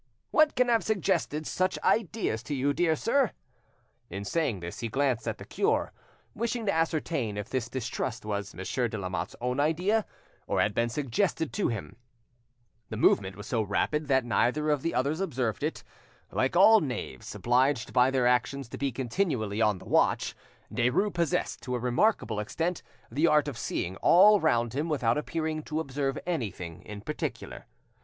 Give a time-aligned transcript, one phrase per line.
[0.31, 3.33] "What can have suggested such ideas to you; dear sir?"
[4.09, 5.93] In saying this he glanced at the cure;
[6.33, 10.07] wishing to ascertain if this distrust was Monsieur de Lamotte's own idea,
[10.47, 11.97] or had been suggested to him.
[12.89, 15.83] The movement was so rapid that neither of the others observed it.
[16.31, 20.33] Like all knaves, obliged by their actions to be continually on the watch,
[20.73, 22.81] Derues possessed to a remarkable extent
[23.11, 27.67] the art of seeing all round him without appearing to observe anything in particular.